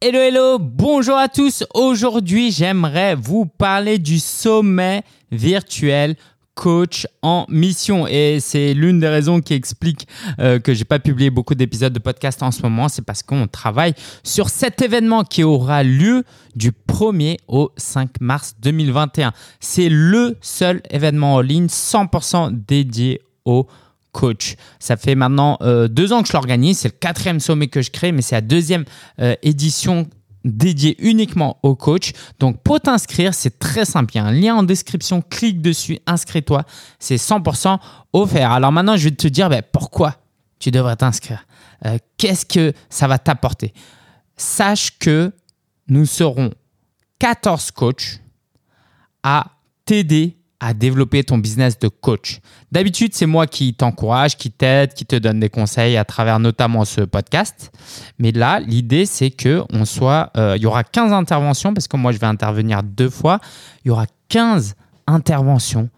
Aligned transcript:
Hello, 0.00 0.20
hello, 0.20 0.58
bonjour 0.60 1.16
à 1.16 1.26
tous. 1.26 1.64
Aujourd'hui, 1.74 2.52
j'aimerais 2.52 3.16
vous 3.16 3.46
parler 3.46 3.98
du 3.98 4.20
sommet 4.20 5.02
virtuel 5.32 6.14
coach 6.54 7.08
en 7.20 7.46
mission. 7.48 8.06
Et 8.06 8.38
c'est 8.38 8.74
l'une 8.74 9.00
des 9.00 9.08
raisons 9.08 9.40
qui 9.40 9.54
explique 9.54 10.06
euh, 10.38 10.60
que 10.60 10.72
j'ai 10.72 10.84
pas 10.84 11.00
publié 11.00 11.30
beaucoup 11.30 11.56
d'épisodes 11.56 11.92
de 11.92 11.98
podcast 11.98 12.44
en 12.44 12.52
ce 12.52 12.62
moment. 12.62 12.88
C'est 12.88 13.02
parce 13.02 13.24
qu'on 13.24 13.48
travaille 13.48 13.94
sur 14.22 14.50
cet 14.50 14.82
événement 14.82 15.24
qui 15.24 15.42
aura 15.42 15.82
lieu 15.82 16.22
du 16.54 16.70
1er 16.70 17.38
au 17.48 17.72
5 17.76 18.20
mars 18.20 18.54
2021. 18.60 19.32
C'est 19.58 19.88
le 19.88 20.36
seul 20.40 20.80
événement 20.90 21.34
en 21.34 21.40
ligne 21.40 21.66
100% 21.66 22.50
dédié 22.52 23.20
au 23.44 23.66
coach. 24.12 24.56
Ça 24.78 24.96
fait 24.96 25.14
maintenant 25.14 25.58
euh, 25.60 25.88
deux 25.88 26.12
ans 26.12 26.22
que 26.22 26.28
je 26.28 26.32
l'organise. 26.32 26.78
C'est 26.78 26.88
le 26.88 26.98
quatrième 26.98 27.40
sommet 27.40 27.68
que 27.68 27.82
je 27.82 27.90
crée, 27.90 28.12
mais 28.12 28.22
c'est 28.22 28.34
la 28.34 28.40
deuxième 28.40 28.84
euh, 29.20 29.34
édition 29.42 30.08
dédiée 30.44 30.96
uniquement 30.98 31.58
au 31.62 31.74
coach. 31.74 32.12
Donc 32.38 32.62
pour 32.62 32.80
t'inscrire, 32.80 33.34
c'est 33.34 33.58
très 33.58 33.84
simple. 33.84 34.14
Il 34.14 34.18
y 34.18 34.20
a 34.20 34.24
un 34.24 34.32
lien 34.32 34.54
en 34.56 34.62
description, 34.62 35.22
clique 35.22 35.60
dessus, 35.60 35.98
inscris-toi. 36.06 36.64
C'est 36.98 37.16
100% 37.16 37.78
offert. 38.12 38.52
Alors 38.52 38.72
maintenant, 38.72 38.96
je 38.96 39.04
vais 39.04 39.14
te 39.14 39.28
dire 39.28 39.48
ben, 39.48 39.62
pourquoi 39.72 40.16
tu 40.58 40.70
devrais 40.70 40.96
t'inscrire? 40.96 41.46
Euh, 41.86 41.98
qu'est-ce 42.16 42.46
que 42.46 42.72
ça 42.90 43.06
va 43.06 43.18
t'apporter? 43.18 43.72
Sache 44.36 44.98
que 44.98 45.32
nous 45.88 46.06
serons 46.06 46.50
14 47.18 47.70
coachs 47.72 48.20
à 49.22 49.46
t'aider 49.84 50.37
à 50.60 50.74
développer 50.74 51.22
ton 51.22 51.38
business 51.38 51.78
de 51.78 51.88
coach. 51.88 52.40
D'habitude, 52.72 53.14
c'est 53.14 53.26
moi 53.26 53.46
qui 53.46 53.74
t'encourage, 53.74 54.36
qui 54.36 54.50
t'aide, 54.50 54.92
qui 54.92 55.06
te 55.06 55.14
donne 55.14 55.38
des 55.38 55.50
conseils 55.50 55.96
à 55.96 56.04
travers 56.04 56.40
notamment 56.40 56.84
ce 56.84 57.02
podcast. 57.02 57.70
Mais 58.18 58.32
là, 58.32 58.58
l'idée, 58.58 59.06
c'est 59.06 59.30
que 59.30 59.62
on 59.72 59.84
soit, 59.84 60.30
euh, 60.36 60.54
il 60.56 60.62
y 60.62 60.66
aura 60.66 60.82
15 60.82 61.12
interventions 61.12 61.74
parce 61.74 61.86
que 61.86 61.96
moi, 61.96 62.10
je 62.10 62.18
vais 62.18 62.26
intervenir 62.26 62.82
deux 62.82 63.10
fois. 63.10 63.40
Il 63.84 63.88
y 63.88 63.90
aura 63.90 64.06
15 64.28 64.74
interventions 65.06 65.90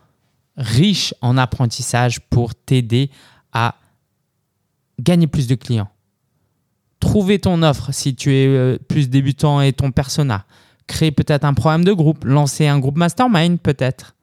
riches 0.57 1.15
en 1.23 1.39
apprentissage 1.39 2.21
pour 2.21 2.55
t'aider 2.55 3.11
à 3.53 3.77
gagner 5.01 5.27
plus 5.27 5.47
de 5.47 5.55
clients. 5.55 5.89
Trouver 7.01 7.39
ton 7.39 7.63
offre 7.63 7.95
si 7.95 8.15
tu 8.15 8.35
es 8.35 8.47
euh, 8.47 8.79
plus 8.89 9.09
débutant 9.09 9.63
et 9.63 9.73
ton 9.73 9.91
persona. 9.91 10.45
Créer 10.87 11.13
peut-être 11.13 11.45
un 11.45 11.55
programme 11.55 11.85
de 11.85 11.95
groupe, 11.95 12.25
lancer 12.25 12.67
un 12.67 12.79
groupe 12.79 12.99
mastermind 12.99 13.59
peut-être 13.59 14.15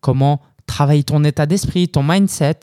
comment 0.00 0.40
travailler 0.66 1.04
ton 1.04 1.24
état 1.24 1.46
d'esprit, 1.46 1.88
ton 1.88 2.02
mindset, 2.02 2.60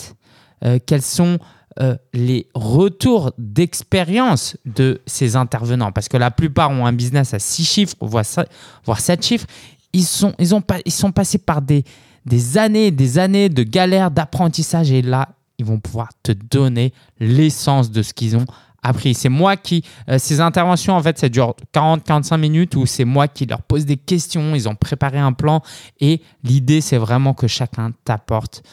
euh, 0.63 0.79
quels 0.85 1.01
sont 1.01 1.39
euh, 1.79 1.95
les 2.13 2.47
retours 2.53 3.31
d'expérience 3.37 4.57
de 4.65 5.01
ces 5.05 5.35
intervenants? 5.35 5.91
Parce 5.91 6.07
que 6.07 6.17
la 6.17 6.31
plupart 6.31 6.71
ont 6.71 6.85
un 6.85 6.93
business 6.93 7.33
à 7.33 7.39
6 7.39 7.65
chiffres, 7.65 7.95
voire 8.01 8.99
7 8.99 9.25
chiffres. 9.25 9.45
Ils 9.93 10.03
sont, 10.03 10.33
ils 10.39 10.55
ont, 10.55 10.63
ils 10.85 10.91
sont 10.91 11.11
passés 11.11 11.37
par 11.37 11.61
des, 11.61 11.83
des 12.25 12.57
années 12.57 12.91
des 12.91 13.19
années 13.19 13.49
de 13.49 13.63
galères, 13.63 14.11
d'apprentissage. 14.11 14.91
Et 14.91 15.01
là, 15.01 15.29
ils 15.57 15.65
vont 15.65 15.79
pouvoir 15.79 16.09
te 16.23 16.31
donner 16.31 16.93
l'essence 17.19 17.91
de 17.91 18.01
ce 18.01 18.13
qu'ils 18.13 18.37
ont 18.37 18.45
appris. 18.83 19.13
C'est 19.13 19.29
moi 19.29 19.57
qui, 19.57 19.83
euh, 20.09 20.17
ces 20.17 20.39
interventions, 20.39 20.95
en 20.95 21.01
fait, 21.01 21.17
ça 21.17 21.29
dure 21.29 21.55
40-45 21.73 22.37
minutes 22.37 22.75
où 22.75 22.85
c'est 22.85 23.05
moi 23.05 23.27
qui 23.27 23.45
leur 23.45 23.61
pose 23.61 23.85
des 23.85 23.97
questions, 23.97 24.55
ils 24.55 24.67
ont 24.69 24.75
préparé 24.75 25.19
un 25.19 25.33
plan 25.33 25.61
et 25.99 26.21
l'idée, 26.43 26.81
c'est 26.81 26.97
vraiment 26.97 27.33
que 27.33 27.47
chacun 27.47 27.91
t'apporte 28.05 28.63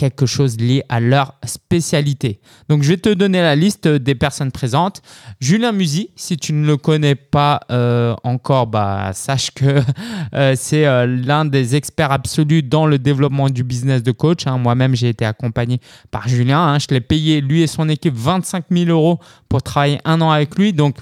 quelque 0.00 0.24
chose 0.24 0.56
lié 0.56 0.82
à 0.88 0.98
leur 0.98 1.34
spécialité. 1.44 2.40
Donc, 2.70 2.82
je 2.82 2.88
vais 2.88 2.96
te 2.96 3.12
donner 3.12 3.42
la 3.42 3.54
liste 3.54 3.86
des 3.86 4.14
personnes 4.14 4.50
présentes. 4.50 5.02
Julien 5.40 5.72
Musy, 5.72 6.08
si 6.16 6.38
tu 6.38 6.54
ne 6.54 6.66
le 6.66 6.78
connais 6.78 7.14
pas 7.14 7.60
euh, 7.70 8.16
encore, 8.24 8.66
bah, 8.66 9.10
sache 9.12 9.50
que 9.50 9.82
euh, 10.34 10.54
c'est 10.56 10.86
euh, 10.86 11.04
l'un 11.06 11.44
des 11.44 11.76
experts 11.76 12.12
absolus 12.12 12.62
dans 12.62 12.86
le 12.86 12.98
développement 12.98 13.50
du 13.50 13.62
business 13.62 14.02
de 14.02 14.10
coach. 14.10 14.46
Hein. 14.46 14.56
Moi-même, 14.56 14.96
j'ai 14.96 15.10
été 15.10 15.26
accompagné 15.26 15.80
par 16.10 16.26
Julien. 16.26 16.60
Hein. 16.60 16.78
Je 16.78 16.86
l'ai 16.88 17.02
payé, 17.02 17.42
lui 17.42 17.60
et 17.60 17.66
son 17.66 17.86
équipe, 17.90 18.14
25 18.16 18.64
000 18.70 18.88
euros 18.88 19.20
pour 19.50 19.62
travailler 19.62 20.00
un 20.06 20.22
an 20.22 20.30
avec 20.30 20.56
lui. 20.56 20.72
Donc, 20.72 20.96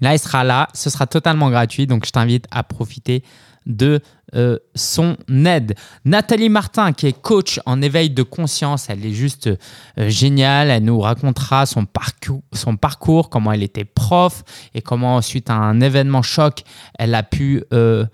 là, 0.00 0.16
il 0.16 0.18
sera 0.18 0.42
là. 0.42 0.66
Ce 0.74 0.90
sera 0.90 1.06
totalement 1.06 1.48
gratuit. 1.48 1.86
Donc, 1.86 2.04
je 2.04 2.10
t'invite 2.10 2.46
à 2.50 2.64
profiter 2.64 3.22
de 3.66 4.00
euh, 4.34 4.58
son 4.74 5.16
aide. 5.28 5.74
Nathalie 6.04 6.48
Martin, 6.48 6.92
qui 6.92 7.06
est 7.06 7.20
coach 7.20 7.60
en 7.66 7.82
éveil 7.82 8.10
de 8.10 8.22
conscience, 8.22 8.88
elle 8.88 9.04
est 9.04 9.12
juste 9.12 9.48
euh, 9.48 10.08
géniale. 10.08 10.70
Elle 10.70 10.84
nous 10.84 11.00
racontera 11.00 11.66
son 11.66 11.86
parcours, 11.86 13.30
comment 13.30 13.52
elle 13.52 13.62
était 13.62 13.84
prof 13.84 14.42
et 14.74 14.82
comment, 14.82 15.20
suite 15.20 15.50
à 15.50 15.54
un 15.54 15.80
événement 15.80 16.22
choc, 16.22 16.62
elle 16.98 17.14
a 17.14 17.22
pu 17.22 17.62
euh, 17.72 18.06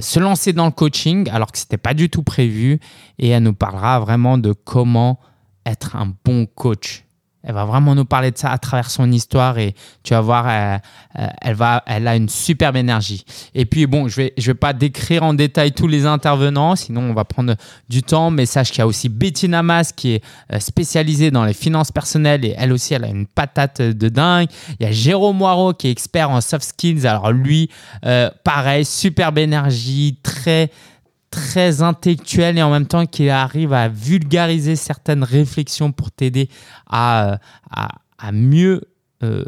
se 0.00 0.18
lancer 0.18 0.52
dans 0.52 0.66
le 0.66 0.72
coaching 0.72 1.28
alors 1.30 1.52
que 1.52 1.58
ce 1.58 1.64
n'était 1.64 1.76
pas 1.76 1.94
du 1.94 2.10
tout 2.10 2.22
prévu. 2.22 2.80
Et 3.18 3.28
elle 3.28 3.42
nous 3.42 3.54
parlera 3.54 4.00
vraiment 4.00 4.38
de 4.38 4.52
comment 4.52 5.20
être 5.64 5.96
un 5.96 6.12
bon 6.24 6.46
coach. 6.46 7.05
Elle 7.46 7.54
va 7.54 7.64
vraiment 7.64 7.94
nous 7.94 8.04
parler 8.04 8.32
de 8.32 8.36
ça 8.36 8.50
à 8.50 8.58
travers 8.58 8.90
son 8.90 9.10
histoire 9.12 9.56
et 9.58 9.74
tu 10.02 10.14
vas 10.14 10.20
voir, 10.20 10.50
elle, 10.50 10.80
euh, 11.16 11.78
elle, 11.86 12.08
a 12.08 12.16
une 12.16 12.28
superbe 12.28 12.74
énergie. 12.74 13.24
Et 13.54 13.66
puis 13.66 13.86
bon, 13.86 14.08
je 14.08 14.16
vais, 14.16 14.34
vais 14.36 14.54
pas 14.54 14.72
décrire 14.72 15.22
en 15.22 15.32
détail 15.32 15.70
tous 15.70 15.86
les 15.86 16.06
intervenants, 16.06 16.74
sinon 16.74 17.02
on 17.02 17.14
va 17.14 17.24
prendre 17.24 17.54
du 17.88 18.02
temps. 18.02 18.30
Mais 18.32 18.46
sache 18.46 18.70
qu'il 18.70 18.80
y 18.80 18.82
a 18.82 18.86
aussi 18.86 19.08
Bettina 19.08 19.62
Mas 19.62 19.92
qui 19.92 20.14
est 20.14 20.24
euh, 20.52 20.58
spécialisée 20.58 21.30
dans 21.30 21.44
les 21.44 21.54
finances 21.54 21.92
personnelles 21.92 22.44
et 22.44 22.54
elle 22.58 22.72
aussi, 22.72 22.94
elle 22.94 23.04
a 23.04 23.08
une 23.08 23.26
patate 23.26 23.80
de 23.80 24.08
dingue. 24.08 24.48
Il 24.80 24.84
y 24.84 24.88
a 24.88 24.92
Jérôme 24.92 25.36
Moirot 25.36 25.72
qui 25.72 25.86
est 25.86 25.92
expert 25.92 26.30
en 26.30 26.40
soft 26.40 26.64
skills. 26.64 27.06
Alors 27.06 27.30
lui, 27.30 27.70
euh, 28.04 28.28
pareil, 28.42 28.84
superbe 28.84 29.38
énergie, 29.38 30.18
très 30.20 30.70
très 31.36 31.82
intellectuel 31.82 32.56
et 32.56 32.62
en 32.62 32.70
même 32.70 32.86
temps 32.86 33.04
qui 33.04 33.28
arrive 33.28 33.74
à 33.74 33.88
vulgariser 33.88 34.74
certaines 34.74 35.22
réflexions 35.22 35.92
pour 35.92 36.10
t'aider 36.10 36.48
à, 36.88 37.38
à, 37.70 38.32
mieux, 38.32 38.80
euh, 39.22 39.44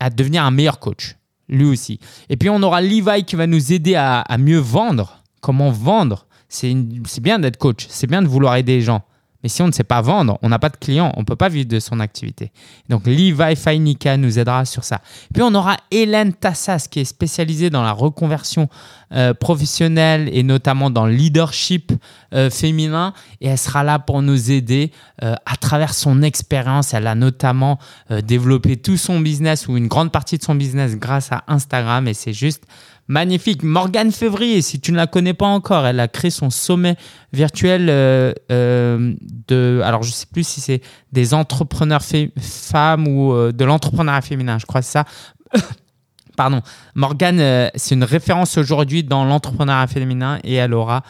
à 0.00 0.08
devenir 0.08 0.42
un 0.42 0.50
meilleur 0.50 0.80
coach, 0.80 1.16
lui 1.50 1.66
aussi. 1.66 2.00
Et 2.30 2.38
puis 2.38 2.48
on 2.48 2.62
aura 2.62 2.80
Levi 2.80 3.24
qui 3.26 3.36
va 3.36 3.46
nous 3.46 3.74
aider 3.74 3.94
à, 3.94 4.20
à 4.20 4.38
mieux 4.38 4.58
vendre. 4.58 5.22
Comment 5.42 5.70
vendre? 5.70 6.26
C'est 6.48 7.20
bien 7.20 7.38
d'être 7.38 7.58
coach, 7.58 7.86
c'est 7.90 8.06
bien 8.06 8.22
de 8.22 8.28
vouloir 8.28 8.56
aider 8.56 8.76
les 8.76 8.82
gens. 8.82 9.02
Mais 9.42 9.48
si 9.48 9.62
on 9.62 9.66
ne 9.66 9.72
sait 9.72 9.84
pas 9.84 10.00
vendre, 10.00 10.38
on 10.42 10.48
n'a 10.48 10.58
pas 10.58 10.68
de 10.68 10.76
clients, 10.76 11.12
on 11.16 11.20
ne 11.20 11.24
peut 11.24 11.36
pas 11.36 11.48
vivre 11.48 11.68
de 11.68 11.80
son 11.80 12.00
activité. 12.00 12.52
Donc 12.88 13.06
Levi 13.06 13.56
Fainika 13.56 14.16
nous 14.16 14.38
aidera 14.38 14.64
sur 14.64 14.84
ça. 14.84 15.00
Puis 15.32 15.42
on 15.42 15.54
aura 15.54 15.76
Hélène 15.90 16.32
Tassas 16.32 16.86
qui 16.90 17.00
est 17.00 17.04
spécialisée 17.04 17.70
dans 17.70 17.82
la 17.82 17.92
reconversion 17.92 18.68
euh, 19.14 19.34
professionnelle 19.34 20.30
et 20.32 20.42
notamment 20.42 20.88
dans 20.88 21.06
le 21.06 21.12
leadership 21.12 21.92
euh, 22.32 22.48
féminin. 22.48 23.12
Et 23.40 23.48
elle 23.48 23.58
sera 23.58 23.82
là 23.82 23.98
pour 23.98 24.22
nous 24.22 24.50
aider 24.50 24.90
euh, 25.22 25.34
à 25.44 25.56
travers 25.56 25.92
son 25.92 26.22
expérience. 26.22 26.94
Elle 26.94 27.06
a 27.06 27.14
notamment 27.14 27.78
développé 28.24 28.76
tout 28.76 28.96
son 28.96 29.20
business 29.20 29.68
ou 29.68 29.76
une 29.76 29.88
grande 29.88 30.12
partie 30.12 30.38
de 30.38 30.42
son 30.42 30.54
business 30.54 30.96
grâce 30.96 31.32
à 31.32 31.44
Instagram. 31.48 32.08
Et 32.08 32.14
c'est 32.14 32.32
juste 32.32 32.64
Magnifique. 33.08 33.62
Morgane 33.62 34.12
Février, 34.12 34.62
si 34.62 34.80
tu 34.80 34.92
ne 34.92 34.96
la 34.96 35.06
connais 35.06 35.34
pas 35.34 35.46
encore, 35.46 35.86
elle 35.86 35.98
a 35.98 36.08
créé 36.08 36.30
son 36.30 36.50
sommet 36.50 36.96
virtuel 37.32 37.88
euh, 37.90 38.32
euh, 38.50 39.14
de. 39.48 39.80
Alors, 39.84 40.02
je 40.02 40.10
ne 40.10 40.14
sais 40.14 40.26
plus 40.32 40.46
si 40.46 40.60
c'est 40.60 40.80
des 41.10 41.34
entrepreneurs 41.34 42.02
femmes 42.40 43.08
ou 43.08 43.32
euh, 43.32 43.52
de 43.52 43.64
l'entrepreneuriat 43.64 44.20
féminin, 44.20 44.58
je 44.58 44.66
crois 44.66 44.80
que 44.80 44.86
c'est 44.86 44.92
ça. 44.92 45.04
Pardon. 46.36 46.62
Morgane, 46.94 47.70
c'est 47.74 47.94
une 47.94 48.04
référence 48.04 48.56
aujourd'hui 48.56 49.04
dans 49.04 49.24
l'entrepreneuriat 49.24 49.86
féminin 49.88 50.38
et 50.44 50.54
elle 50.54 50.72
aura, 50.72 51.02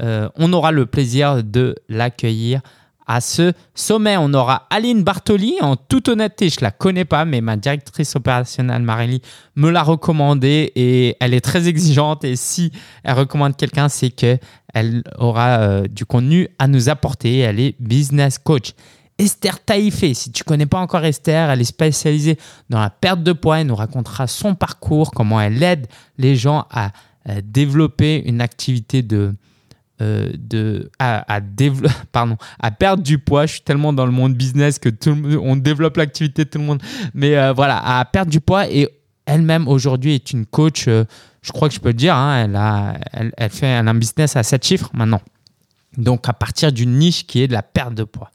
on 0.00 0.52
aura 0.54 0.72
le 0.72 0.86
plaisir 0.86 1.44
de 1.44 1.76
l'accueillir 1.90 2.62
à 3.10 3.20
ce 3.20 3.52
sommet. 3.74 4.16
On 4.16 4.32
aura 4.34 4.68
Aline 4.70 5.02
Bartoli. 5.02 5.56
En 5.60 5.74
toute 5.74 6.06
honnêteté, 6.06 6.48
je 6.48 6.60
la 6.60 6.70
connais 6.70 7.04
pas, 7.04 7.24
mais 7.24 7.40
ma 7.40 7.56
directrice 7.56 8.14
opérationnelle, 8.14 8.82
Marélie, 8.82 9.20
me 9.56 9.68
l'a 9.68 9.82
recommandée 9.82 10.70
et 10.76 11.16
elle 11.18 11.34
est 11.34 11.40
très 11.40 11.66
exigeante. 11.66 12.22
Et 12.22 12.36
si 12.36 12.70
elle 13.02 13.14
recommande 13.14 13.56
quelqu'un, 13.56 13.88
c'est 13.88 14.10
qu'elle 14.10 15.02
aura 15.18 15.58
euh, 15.58 15.88
du 15.88 16.04
contenu 16.04 16.46
à 16.60 16.68
nous 16.68 16.88
apporter. 16.88 17.38
Elle 17.38 17.58
est 17.58 17.74
business 17.80 18.38
coach. 18.38 18.74
Esther 19.18 19.58
Taïfé, 19.58 20.14
si 20.14 20.30
tu 20.30 20.44
connais 20.44 20.66
pas 20.66 20.78
encore 20.78 21.04
Esther, 21.04 21.50
elle 21.50 21.60
est 21.60 21.64
spécialisée 21.64 22.38
dans 22.68 22.78
la 22.78 22.90
perte 22.90 23.24
de 23.24 23.32
poids. 23.32 23.58
Elle 23.58 23.66
nous 23.66 23.74
racontera 23.74 24.28
son 24.28 24.54
parcours, 24.54 25.10
comment 25.10 25.40
elle 25.40 25.60
aide 25.64 25.88
les 26.16 26.36
gens 26.36 26.64
à 26.70 26.92
développer 27.42 28.22
une 28.24 28.40
activité 28.40 29.02
de, 29.02 29.34
euh, 30.00 30.84
à, 30.98 32.70
perdre 32.78 33.02
du 33.02 33.18
poids. 33.18 33.46
Je 33.46 33.52
suis 33.52 33.62
tellement 33.62 33.92
dans 33.92 34.06
le 34.06 34.12
monde 34.12 34.34
business 34.34 34.78
que 34.78 34.88
tout 34.88 35.16
on 35.42 35.56
développe 35.56 35.96
l'activité 35.96 36.44
de 36.44 36.50
tout 36.50 36.58
le 36.58 36.64
monde. 36.64 36.82
Mais 37.14 37.36
euh, 37.36 37.52
voilà, 37.52 37.98
à 37.98 38.04
perdre 38.04 38.30
du 38.30 38.40
poids 38.40 38.68
et 38.68 38.88
elle-même 39.26 39.68
aujourd'hui 39.68 40.14
est 40.14 40.32
une 40.32 40.46
coach. 40.46 40.86
Euh, 40.88 41.04
je 41.42 41.52
crois 41.52 41.68
que 41.68 41.74
je 41.74 41.80
peux 41.80 41.88
le 41.88 41.94
dire. 41.94 42.14
Hein, 42.14 42.44
elle, 42.44 42.56
a, 42.56 42.94
elle, 43.12 43.32
elle, 43.36 43.50
fait 43.50 43.72
un 43.72 43.94
business 43.94 44.36
à 44.36 44.42
7 44.42 44.64
chiffres 44.64 44.90
maintenant. 44.92 45.20
Donc 45.96 46.28
à 46.28 46.32
partir 46.32 46.72
d'une 46.72 46.98
niche 46.98 47.26
qui 47.26 47.42
est 47.42 47.48
de 47.48 47.52
la 47.52 47.62
perte 47.62 47.94
de 47.94 48.04
poids. 48.04 48.30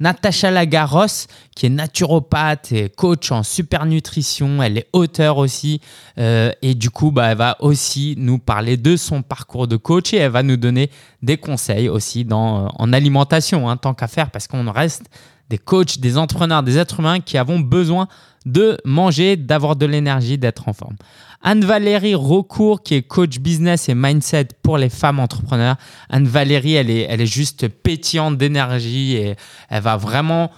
Natacha 0.00 0.50
Lagaros, 0.50 1.26
qui 1.54 1.66
est 1.66 1.70
naturopathe 1.70 2.72
et 2.72 2.88
coach 2.88 3.30
en 3.32 3.42
super 3.42 3.84
nutrition, 3.84 4.62
elle 4.62 4.78
est 4.78 4.88
auteure 4.94 5.36
aussi. 5.36 5.80
Euh, 6.16 6.52
et 6.62 6.74
du 6.74 6.88
coup, 6.88 7.10
bah, 7.10 7.32
elle 7.32 7.36
va 7.36 7.56
aussi 7.60 8.14
nous 8.16 8.38
parler 8.38 8.78
de 8.78 8.96
son 8.96 9.20
parcours 9.20 9.68
de 9.68 9.76
coach 9.76 10.14
et 10.14 10.16
elle 10.16 10.32
va 10.32 10.42
nous 10.42 10.56
donner 10.56 10.90
des 11.22 11.36
conseils 11.36 11.90
aussi 11.90 12.24
dans, 12.24 12.64
euh, 12.64 12.68
en 12.76 12.94
alimentation, 12.94 13.68
hein, 13.68 13.76
tant 13.76 13.92
qu'à 13.92 14.08
faire, 14.08 14.30
parce 14.30 14.48
qu'on 14.48 14.70
reste 14.72 15.04
des 15.50 15.58
coachs, 15.58 15.98
des 15.98 16.16
entrepreneurs, 16.16 16.62
des 16.62 16.78
êtres 16.78 17.00
humains 17.00 17.20
qui 17.20 17.36
avons 17.36 17.58
besoin 17.58 18.08
de 18.46 18.78
manger, 18.84 19.36
d'avoir 19.36 19.76
de 19.76 19.84
l'énergie, 19.84 20.38
d'être 20.38 20.68
en 20.68 20.72
forme. 20.72 20.96
Anne-Valérie 21.42 22.14
Recourt, 22.14 22.82
qui 22.82 22.94
est 22.94 23.02
coach 23.02 23.38
business 23.38 23.88
et 23.88 23.94
mindset 23.94 24.48
pour 24.62 24.78
les 24.78 24.88
femmes 24.88 25.18
entrepreneurs. 25.18 25.76
Anne-Valérie, 26.08 26.74
elle 26.74 26.90
est, 26.90 27.06
elle 27.08 27.20
est 27.20 27.26
juste 27.26 27.68
pétillante 27.68 28.36
d'énergie 28.38 29.16
et 29.16 29.36
elle 29.68 29.82
va 29.82 29.96
vraiment 29.96 30.50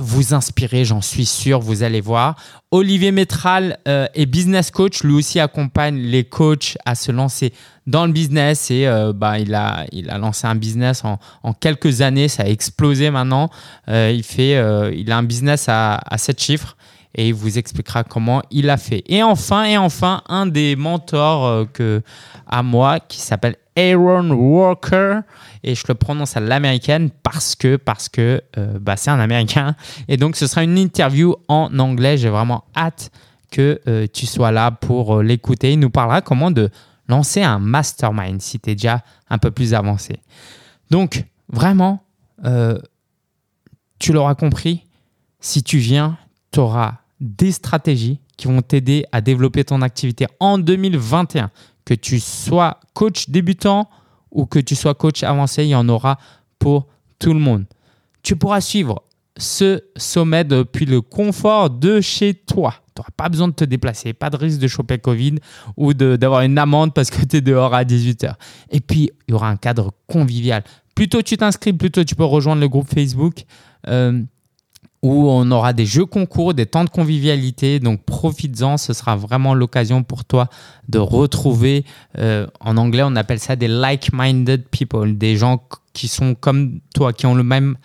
vous 0.00 0.34
inspirer, 0.34 0.84
j'en 0.84 1.00
suis 1.00 1.24
sûr, 1.24 1.60
vous 1.60 1.82
allez 1.82 2.00
voir. 2.00 2.36
Olivier 2.70 3.12
Métral 3.12 3.78
euh, 3.88 4.06
est 4.14 4.26
business 4.26 4.70
coach, 4.70 5.02
lui 5.02 5.14
aussi 5.14 5.40
accompagne 5.40 5.96
les 5.96 6.24
coachs 6.24 6.76
à 6.84 6.94
se 6.94 7.10
lancer 7.10 7.52
dans 7.86 8.06
le 8.06 8.12
business 8.12 8.70
et 8.70 8.86
euh, 8.86 9.12
bah, 9.14 9.38
il, 9.38 9.54
a, 9.54 9.86
il 9.90 10.10
a 10.10 10.18
lancé 10.18 10.46
un 10.46 10.54
business 10.54 11.04
en, 11.04 11.18
en 11.42 11.54
quelques 11.54 12.02
années, 12.02 12.28
ça 12.28 12.42
a 12.42 12.46
explosé 12.46 13.10
maintenant. 13.10 13.48
il, 13.88 14.22
fait, 14.22 14.52
il 14.94 15.10
a 15.10 15.16
un 15.16 15.22
business 15.22 15.66
à, 15.68 15.94
à 15.96 16.18
7 16.18 16.40
chiffres 16.40 16.76
et 17.14 17.28
il 17.28 17.34
vous 17.34 17.58
expliquera 17.58 18.04
comment 18.04 18.42
il 18.50 18.70
a 18.70 18.76
fait. 18.76 19.02
Et 19.06 19.22
enfin, 19.22 19.64
et 19.64 19.76
enfin, 19.76 20.22
un 20.28 20.46
des 20.46 20.76
mentors 20.76 21.46
euh, 21.46 21.64
que, 21.64 22.02
à 22.46 22.62
moi 22.62 23.00
qui 23.00 23.20
s'appelle 23.20 23.56
Aaron 23.76 24.30
Walker 24.30 25.20
et 25.62 25.74
je 25.74 25.84
le 25.88 25.94
prononce 25.94 26.36
à 26.36 26.40
l'américaine 26.40 27.10
parce 27.22 27.54
que 27.54 27.76
parce 27.76 28.08
que 28.08 28.42
euh, 28.58 28.78
bah, 28.80 28.96
c'est 28.96 29.10
un 29.10 29.20
américain 29.20 29.74
et 30.08 30.16
donc 30.16 30.36
ce 30.36 30.46
sera 30.46 30.62
une 30.62 30.78
interview 30.78 31.36
en 31.48 31.78
anglais. 31.78 32.18
J'ai 32.18 32.28
vraiment 32.28 32.64
hâte 32.76 33.10
que 33.50 33.80
euh, 33.86 34.06
tu 34.12 34.26
sois 34.26 34.52
là 34.52 34.70
pour 34.70 35.22
l'écouter. 35.22 35.72
Il 35.72 35.80
nous 35.80 35.90
parlera 35.90 36.20
comment 36.20 36.50
de 36.50 36.70
lancer 37.08 37.42
un 37.42 37.58
mastermind 37.58 38.40
si 38.40 38.60
tu 38.60 38.70
es 38.70 38.74
déjà 38.74 39.02
un 39.28 39.38
peu 39.38 39.50
plus 39.50 39.74
avancé. 39.74 40.20
Donc 40.90 41.24
vraiment, 41.48 42.02
tu 44.00 44.12
l'auras 44.12 44.34
compris, 44.34 44.86
si 45.40 45.62
tu 45.62 45.78
viens, 45.78 46.16
tu 46.52 46.60
auras 46.60 46.94
des 47.20 47.52
stratégies 47.52 48.20
qui 48.36 48.48
vont 48.48 48.62
t'aider 48.62 49.04
à 49.12 49.20
développer 49.20 49.64
ton 49.64 49.82
activité 49.82 50.26
en 50.40 50.58
2021. 50.58 51.50
Que 51.84 51.94
tu 51.94 52.20
sois 52.20 52.80
coach 52.94 53.28
débutant 53.28 53.88
ou 54.30 54.46
que 54.46 54.58
tu 54.58 54.76
sois 54.76 54.94
coach 54.94 55.22
avancé, 55.22 55.64
il 55.64 55.70
y 55.70 55.74
en 55.74 55.88
aura 55.88 56.18
pour 56.58 56.86
tout 57.18 57.32
le 57.32 57.40
monde. 57.40 57.64
Tu 58.22 58.36
pourras 58.36 58.60
suivre 58.60 59.02
ce 59.36 59.82
sommet 59.96 60.44
depuis 60.44 60.84
le 60.84 61.00
confort 61.00 61.70
de 61.70 62.00
chez 62.00 62.34
toi. 62.34 62.74
Tu 62.94 63.00
n'auras 63.00 63.10
pas 63.16 63.28
besoin 63.28 63.48
de 63.48 63.54
te 63.54 63.64
déplacer, 63.64 64.12
pas 64.12 64.30
de 64.30 64.36
risque 64.36 64.60
de 64.60 64.68
choper 64.68 64.98
Covid 64.98 65.36
ou 65.76 65.94
d'avoir 65.94 66.42
une 66.42 66.58
amende 66.58 66.92
parce 66.94 67.10
que 67.10 67.24
tu 67.24 67.36
es 67.36 67.40
dehors 67.40 67.74
à 67.74 67.84
18h. 67.84 68.34
Et 68.70 68.80
puis, 68.80 69.10
il 69.26 69.32
y 69.32 69.34
aura 69.34 69.48
un 69.48 69.56
cadre 69.56 69.92
convivial. 70.06 70.62
Plus 70.94 71.08
tôt 71.08 71.22
tu 71.22 71.36
t'inscris, 71.36 71.72
plus 71.72 71.90
tôt 71.90 72.04
tu 72.04 72.14
peux 72.14 72.24
rejoindre 72.24 72.60
le 72.60 72.68
groupe 72.68 72.88
Facebook. 72.92 73.44
Euh, 73.88 74.22
où 75.02 75.30
on 75.30 75.50
aura 75.50 75.72
des 75.72 75.86
jeux 75.86 76.04
concours, 76.04 76.52
des 76.52 76.66
temps 76.66 76.84
de 76.84 76.90
convivialité. 76.90 77.80
Donc 77.80 78.04
profites-en, 78.04 78.76
ce 78.76 78.92
sera 78.92 79.16
vraiment 79.16 79.54
l'occasion 79.54 80.02
pour 80.02 80.24
toi 80.24 80.48
de 80.88 80.98
retrouver, 80.98 81.84
euh, 82.18 82.46
en 82.60 82.76
anglais 82.76 83.02
on 83.04 83.16
appelle 83.16 83.40
ça 83.40 83.56
des 83.56 83.68
like-minded 83.68 84.68
people, 84.68 85.16
des 85.16 85.36
gens 85.36 85.62
qui 85.92 86.08
sont 86.08 86.34
comme 86.34 86.80
toi, 86.94 87.12
qui 87.12 87.26
ont 87.26 87.34
le 87.34 87.42
même 87.42 87.76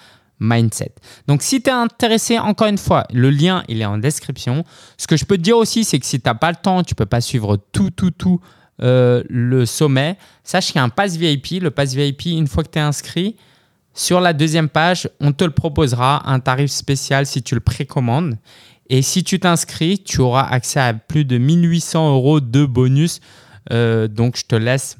mindset. 0.42 0.94
Donc 1.28 1.42
si 1.42 1.62
tu 1.62 1.70
es 1.70 1.74
intéressé, 1.74 2.38
encore 2.38 2.68
une 2.68 2.78
fois, 2.78 3.06
le 3.14 3.30
lien 3.30 3.64
il 3.70 3.82
est 3.82 3.86
en 3.86 3.98
description. 3.98 4.66
Ce 4.98 5.08
que 5.08 5.16
je 5.16 5.24
peux 5.24 5.38
te 5.38 5.42
dire 5.42 5.58
aussi, 5.58 5.86
c'est 5.86 6.00
que 6.00 6.06
si 6.06 6.20
tu 6.20 6.28
n'as 6.28 6.36
pas 6.36 6.52
le 6.52 6.58
temps, 6.58 6.84
tu 6.84 6.96
peux 6.96 7.06
pas 7.06 7.22
suivre 7.22 7.58
tout, 7.72 7.92
tout, 7.92 8.12
tout 8.12 8.42
euh, 8.82 9.24
le 9.30 9.66
sommet, 9.66 10.18
sache 10.44 10.68
qu'il 10.68 10.76
y 10.76 10.80
a 10.80 10.84
un 10.84 10.90
pass 10.90 11.16
VIP. 11.16 11.62
Le 11.62 11.72
pass 11.72 11.94
VIP, 11.94 12.26
une 12.26 12.48
fois 12.48 12.64
que 12.64 12.70
tu 12.72 12.80
es 12.80 12.82
inscrit, 12.82 13.38
sur 13.96 14.20
la 14.20 14.34
deuxième 14.34 14.68
page, 14.68 15.10
on 15.22 15.32
te 15.32 15.46
le 15.46 15.52
proposera, 15.52 16.30
un 16.30 16.42
tarif 16.42 16.70
spécial 16.70 17.26
si 17.26 17.42
tu 17.42 17.56
le 17.56 17.62
précommandes. 17.62 18.38
Et 18.90 19.02
si 19.02 19.24
tu 19.24 19.40
t'inscris, 19.40 20.00
tu 20.00 20.20
auras 20.20 20.44
accès 20.44 20.82
à 20.82 20.94
plus 20.94 21.24
de 21.24 21.38
1800 21.38 22.14
euros 22.14 22.42
de 22.42 22.66
bonus. 22.66 23.22
Euh, 23.72 24.10
donc, 24.10 24.38
je 24.38 24.44
te 24.44 24.56
laisse 24.56 24.98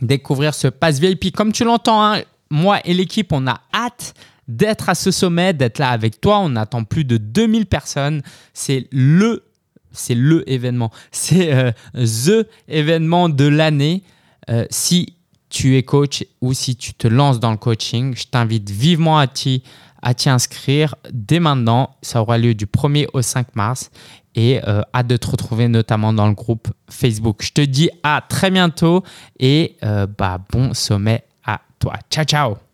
découvrir 0.00 0.54
ce 0.54 0.68
pass 0.68 1.00
VIP. 1.00 1.34
Comme 1.34 1.52
tu 1.52 1.64
l'entends, 1.64 2.02
hein, 2.02 2.22
moi 2.50 2.78
et 2.84 2.94
l'équipe, 2.94 3.32
on 3.32 3.48
a 3.48 3.60
hâte 3.74 4.14
d'être 4.46 4.88
à 4.88 4.94
ce 4.94 5.10
sommet, 5.10 5.52
d'être 5.52 5.78
là 5.78 5.90
avec 5.90 6.20
toi. 6.20 6.38
On 6.38 6.54
attend 6.54 6.84
plus 6.84 7.04
de 7.04 7.16
2000 7.16 7.66
personnes. 7.66 8.22
C'est 8.54 8.88
le, 8.92 9.44
c'est 9.90 10.14
le 10.14 10.48
événement. 10.48 10.92
C'est 11.10 11.52
euh, 11.52 11.72
the 11.94 12.46
événement 12.68 13.28
de 13.28 13.46
l'année. 13.46 14.04
Euh, 14.48 14.66
si 14.70 15.16
tu 15.50 15.76
es 15.76 15.82
coach 15.82 16.24
ou 16.40 16.54
si 16.54 16.76
tu 16.76 16.94
te 16.94 17.06
lances 17.06 17.40
dans 17.40 17.50
le 17.50 17.56
coaching, 17.56 18.14
je 18.16 18.24
t'invite 18.24 18.70
vivement 18.70 19.18
à 19.18 19.26
t'y, 19.26 19.62
à 20.00 20.14
t'y 20.14 20.30
inscrire 20.30 20.94
dès 21.12 21.40
maintenant. 21.40 21.96
Ça 22.00 22.22
aura 22.22 22.38
lieu 22.38 22.54
du 22.54 22.66
1er 22.66 23.08
au 23.12 23.20
5 23.20 23.54
mars 23.56 23.90
et 24.34 24.60
euh, 24.66 24.82
hâte 24.94 25.08
de 25.08 25.16
te 25.16 25.26
retrouver 25.26 25.68
notamment 25.68 26.12
dans 26.12 26.28
le 26.28 26.34
groupe 26.34 26.68
Facebook. 26.88 27.42
Je 27.42 27.52
te 27.52 27.60
dis 27.60 27.90
à 28.02 28.22
très 28.26 28.50
bientôt 28.50 29.02
et 29.38 29.76
euh, 29.82 30.06
bah, 30.06 30.38
bon 30.50 30.72
sommet 30.72 31.24
à 31.44 31.60
toi. 31.78 31.94
Ciao, 32.10 32.24
ciao 32.24 32.69